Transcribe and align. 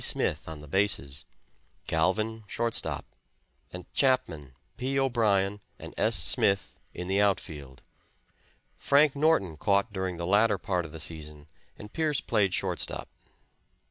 Smith, 0.03 0.47
on 0.49 0.61
the 0.61 0.67
bases; 0.67 1.25
Galvin, 1.85 2.43
shortstop; 2.47 3.05
and 3.71 3.85
Chapman, 3.93 4.55
P. 4.75 4.97
O'Brien 4.99 5.59
and 5.77 5.93
S. 5.95 6.15
Smith 6.15 6.79
in 6.91 7.05
the 7.05 7.21
outfield. 7.21 7.83
Frank 8.75 9.15
Norton 9.15 9.57
caught 9.57 9.93
during 9.93 10.17
the 10.17 10.25
latter 10.25 10.57
part 10.57 10.85
of 10.85 10.91
the 10.91 10.99
season 10.99 11.45
and 11.77 11.93
Pearce 11.93 12.19
played 12.19 12.51
shortstop. 12.51 13.09